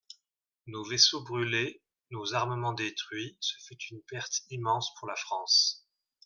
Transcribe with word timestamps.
Nos 0.65 0.83
vaisseau 0.83 1.21
brûlés, 1.21 1.83
nos 2.09 2.33
armements 2.33 2.73
détruits: 2.73 3.37
ce 3.39 3.53
fut 3.67 3.77
une 3.91 4.01
perte 4.01 4.39
immense 4.49 4.91
pour 4.95 5.07
la 5.07 5.15
France. 5.15 5.85